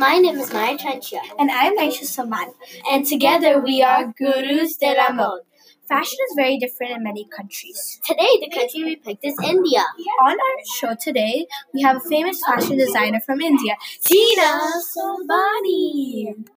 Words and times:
My 0.00 0.16
name 0.16 0.38
is 0.38 0.50
Maya 0.50 0.78
Chanchia. 0.78 1.20
And 1.38 1.50
I'm 1.50 1.76
Aisha 1.76 2.04
Saman. 2.04 2.54
And 2.90 3.04
together 3.04 3.60
we 3.60 3.82
are 3.82 4.14
Gurus 4.18 4.78
de 4.78 4.94
la 4.96 5.12
Mode. 5.12 5.42
Fashion 5.86 6.16
is 6.26 6.34
very 6.36 6.56
different 6.56 6.92
in 6.92 7.02
many 7.02 7.26
countries. 7.36 8.00
Today, 8.02 8.30
the 8.40 8.48
country 8.48 8.84
we 8.84 8.96
picked 8.96 9.26
is 9.26 9.34
India. 9.44 9.84
On 10.22 10.32
our 10.46 10.56
show 10.74 10.94
today, 10.98 11.46
we 11.74 11.82
have 11.82 11.98
a 11.98 12.08
famous 12.08 12.40
fashion 12.46 12.78
designer 12.78 13.20
from 13.20 13.42
India, 13.42 13.74
Tina 14.02 14.62
Sobhani. 14.96 16.48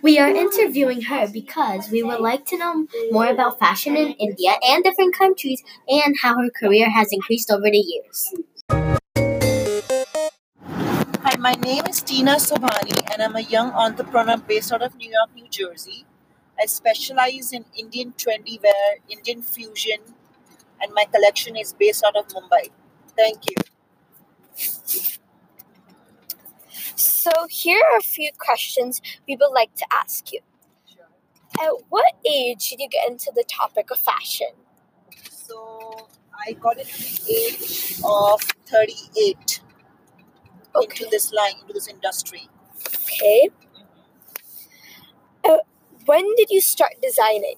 We 0.00 0.20
are 0.20 0.28
interviewing 0.28 1.02
her 1.02 1.26
because 1.26 1.90
we 1.90 2.04
would 2.04 2.20
like 2.20 2.46
to 2.46 2.58
know 2.58 2.86
more 3.10 3.26
about 3.26 3.58
fashion 3.58 3.96
in 3.96 4.12
India 4.12 4.52
and 4.62 4.84
different 4.84 5.18
countries 5.18 5.64
and 5.88 6.14
how 6.22 6.36
her 6.40 6.50
career 6.50 6.88
has 6.90 7.08
increased 7.10 7.50
over 7.50 7.68
the 7.72 7.84
years. 7.92 8.97
My 11.48 11.54
name 11.54 11.84
is 11.88 12.02
Tina 12.02 12.32
Sobhani, 12.32 13.10
and 13.10 13.22
I'm 13.22 13.34
a 13.34 13.40
young 13.40 13.70
entrepreneur 13.70 14.36
based 14.36 14.70
out 14.70 14.82
of 14.82 14.94
New 14.96 15.10
York, 15.10 15.30
New 15.34 15.48
Jersey. 15.48 16.04
I 16.60 16.66
specialize 16.66 17.54
in 17.54 17.64
Indian 17.74 18.12
trendy 18.18 18.62
wear, 18.62 18.98
Indian 19.08 19.40
fusion, 19.40 20.00
and 20.78 20.92
my 20.92 21.04
collection 21.04 21.56
is 21.56 21.72
based 21.72 22.04
out 22.04 22.16
of 22.16 22.28
Mumbai. 22.28 22.68
Thank 23.16 23.48
you. 23.48 23.56
So, 26.96 27.30
here 27.48 27.82
are 27.92 27.96
a 27.96 28.02
few 28.02 28.30
questions 28.36 29.00
we 29.26 29.34
would 29.40 29.54
like 29.54 29.74
to 29.76 29.86
ask 29.90 30.30
you. 30.30 30.40
At 31.58 31.70
what 31.88 32.12
age 32.30 32.68
did 32.68 32.80
you 32.80 32.90
get 32.90 33.08
into 33.08 33.32
the 33.34 33.44
topic 33.48 33.90
of 33.90 33.98
fashion? 33.98 34.52
So, 35.30 36.08
I 36.46 36.52
got 36.52 36.76
into 36.76 37.24
the 37.24 37.32
age 37.32 38.00
of 38.04 38.42
38 38.66 39.57
Okay. 40.78 41.04
into 41.04 41.10
this 41.10 41.32
line, 41.32 41.54
into 41.60 41.72
this 41.72 41.88
industry. 41.88 42.48
Okay. 43.04 43.50
Uh, 45.44 45.58
when 46.06 46.34
did 46.36 46.50
you 46.50 46.60
start 46.60 46.92
designing? 47.02 47.56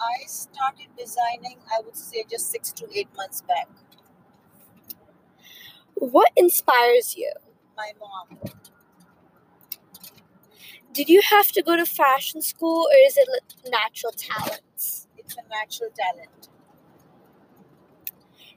I 0.00 0.26
started 0.26 0.88
designing, 0.98 1.58
I 1.70 1.80
would 1.84 1.96
say, 1.96 2.24
just 2.28 2.50
six 2.50 2.72
to 2.72 2.86
eight 2.92 3.08
months 3.16 3.42
back. 3.42 3.68
What 5.94 6.30
inspires 6.36 7.16
you? 7.16 7.30
My 7.76 7.92
mom. 8.00 8.38
Did 10.92 11.08
you 11.08 11.22
have 11.22 11.52
to 11.52 11.62
go 11.62 11.76
to 11.76 11.86
fashion 11.86 12.42
school 12.42 12.86
or 12.90 13.06
is 13.06 13.16
it 13.16 13.28
natural 13.70 14.12
talents? 14.12 15.06
It's 15.16 15.36
a 15.36 15.48
natural 15.48 15.90
talent. 15.96 16.48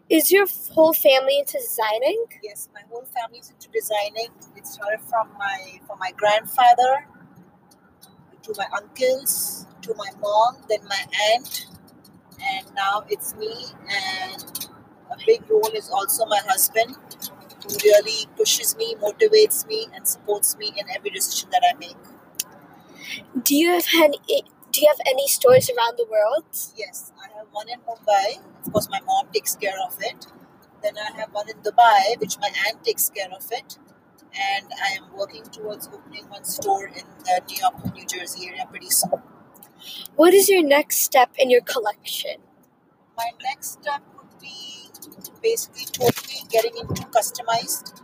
Is 0.09 0.31
your 0.31 0.45
whole 0.71 0.93
family 0.93 1.39
into 1.39 1.57
designing? 1.57 2.25
Yes, 2.43 2.69
my 2.73 2.81
whole 2.91 3.05
family 3.05 3.39
is 3.39 3.49
into 3.49 3.69
designing. 3.71 4.29
It 4.55 4.67
started 4.67 5.01
from 5.01 5.29
my 5.37 5.79
from 5.87 5.97
my 5.99 6.11
grandfather 6.11 7.07
to 8.43 8.53
my 8.57 8.65
uncles 8.77 9.65
to 9.81 9.93
my 9.95 10.09
mom, 10.21 10.57
then 10.69 10.83
my 10.87 11.03
aunt, 11.33 11.67
and 12.41 12.67
now 12.75 13.03
it's 13.09 13.35
me. 13.35 13.65
And 13.89 14.69
a 15.11 15.17
big 15.25 15.49
role 15.49 15.71
is 15.75 15.89
also 15.89 16.25
my 16.25 16.39
husband, 16.47 16.95
who 17.63 17.75
really 17.83 18.27
pushes 18.37 18.75
me, 18.77 18.95
motivates 19.01 19.67
me, 19.67 19.87
and 19.95 20.07
supports 20.07 20.57
me 20.57 20.73
in 20.77 20.85
every 20.95 21.11
decision 21.11 21.49
that 21.51 21.63
I 21.69 21.77
make. 21.77 21.97
Do 23.43 23.55
you 23.55 23.71
have 23.71 23.85
any 23.95 24.19
do 24.71 24.81
you 24.81 24.87
have 24.87 24.99
any 25.05 25.27
stores 25.27 25.69
around 25.69 25.97
the 25.97 26.05
world? 26.09 26.45
Yes, 26.75 27.11
have 27.45 27.53
one 27.53 27.69
in 27.69 27.79
Mumbai. 27.81 28.39
Of 28.65 28.73
course, 28.73 28.89
my 28.89 28.99
mom 29.05 29.27
takes 29.33 29.55
care 29.55 29.75
of 29.85 29.97
it. 30.01 30.27
Then 30.81 30.93
I 30.97 31.17
have 31.17 31.31
one 31.31 31.49
in 31.49 31.57
Dubai, 31.57 32.19
which 32.19 32.37
my 32.39 32.49
aunt 32.67 32.83
takes 32.83 33.09
care 33.09 33.29
of 33.31 33.45
it. 33.51 33.77
And 34.37 34.67
I 34.83 34.97
am 34.97 35.17
working 35.17 35.43
towards 35.43 35.87
opening 35.87 36.27
one 36.29 36.43
store 36.43 36.87
in 36.87 37.03
the 37.23 37.41
New 37.47 37.57
York, 37.57 37.95
New 37.95 38.05
Jersey 38.05 38.47
area 38.47 38.65
pretty 38.69 38.89
soon. 38.89 39.21
What 40.15 40.33
is 40.33 40.49
your 40.49 40.63
next 40.63 40.97
step 40.97 41.31
in 41.37 41.49
your 41.49 41.61
collection? 41.61 42.37
My 43.17 43.31
next 43.43 43.73
step 43.73 44.01
would 44.17 44.39
be 44.41 44.89
basically 45.41 45.85
totally 45.85 46.41
getting 46.49 46.75
into 46.77 47.03
customized, 47.03 48.01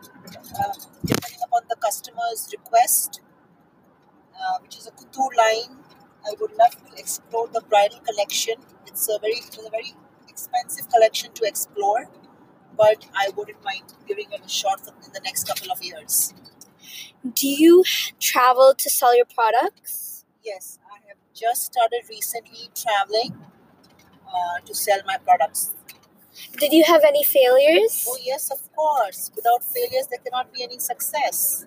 uh, 0.59 0.73
depending 1.05 1.39
upon 1.43 1.63
the 1.69 1.75
customer's 1.81 2.47
request, 2.53 3.21
uh, 4.39 4.59
which 4.61 4.77
is 4.77 4.87
a 4.87 4.91
couture 4.91 5.31
line. 5.37 5.80
I 6.25 6.33
would 6.39 6.51
love 6.57 6.71
to 6.71 6.97
explore 6.97 7.47
the 7.47 7.61
bridal 7.61 7.99
collection. 7.99 8.55
It's 8.87 9.09
a 9.09 9.19
very, 9.19 9.33
it's 9.33 9.57
a 9.57 9.69
very 9.69 9.93
expensive 10.27 10.89
collection 10.89 11.31
to 11.33 11.45
explore, 11.45 12.09
but 12.77 13.05
I 13.15 13.29
wouldn't 13.35 13.63
mind 13.63 13.93
giving 14.07 14.27
it 14.31 14.41
a 14.45 14.49
shot 14.49 14.81
for, 14.81 14.93
in 15.05 15.11
the 15.13 15.21
next 15.23 15.47
couple 15.47 15.71
of 15.71 15.81
years. 15.83 16.33
Do 17.35 17.47
you 17.47 17.83
travel 18.19 18.73
to 18.77 18.89
sell 18.89 19.15
your 19.15 19.25
products? 19.25 20.25
Yes, 20.43 20.79
I 20.91 21.07
have 21.07 21.17
just 21.35 21.63
started 21.65 22.01
recently 22.09 22.69
traveling 22.75 23.35
uh, 24.27 24.59
to 24.65 24.73
sell 24.75 24.99
my 25.05 25.17
products. 25.17 25.75
Did 26.57 26.73
you 26.73 26.83
have 26.85 27.03
any 27.03 27.23
failures? 27.23 28.05
Oh, 28.09 28.17
yes, 28.23 28.51
of 28.51 28.61
course. 28.75 29.31
Without 29.35 29.63
failures, 29.63 30.07
there 30.09 30.19
cannot 30.19 30.53
be 30.53 30.63
any 30.63 30.79
success. 30.79 31.65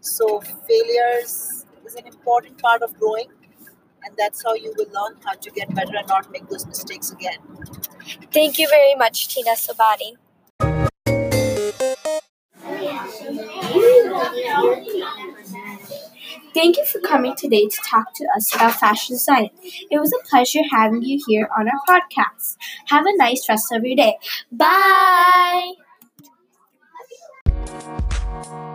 So, 0.00 0.40
failures 0.68 1.66
is 1.86 1.94
an 1.96 2.06
important 2.06 2.58
part 2.58 2.82
of 2.82 2.98
growing, 2.98 3.28
and 4.04 4.14
that's 4.16 4.42
how 4.42 4.54
you 4.54 4.72
will 4.76 4.86
learn 4.92 5.16
how 5.24 5.34
to 5.34 5.50
get 5.50 5.74
better 5.74 5.96
and 5.96 6.08
not 6.08 6.30
make 6.30 6.48
those 6.48 6.66
mistakes 6.66 7.10
again. 7.12 7.38
Thank 8.32 8.58
you 8.58 8.68
very 8.68 8.94
much, 8.94 9.28
Tina 9.28 9.52
Sobhani. 9.52 10.16
Thank 16.54 16.76
you 16.76 16.84
for 16.86 17.00
coming 17.00 17.34
today 17.36 17.66
to 17.66 17.78
talk 17.84 18.14
to 18.14 18.26
us 18.36 18.54
about 18.54 18.74
fashion 18.74 19.16
design. 19.16 19.50
It 19.90 19.98
was 19.98 20.12
a 20.12 20.28
pleasure 20.28 20.62
having 20.70 21.02
you 21.02 21.20
here 21.26 21.48
on 21.56 21.68
our 21.68 21.80
podcast. 21.88 22.56
Have 22.86 23.06
a 23.06 23.16
nice 23.16 23.48
rest 23.48 23.72
of 23.72 23.84
your 23.84 23.96
day. 23.96 24.16
Bye. 24.52 25.72
Bye. 28.44 28.74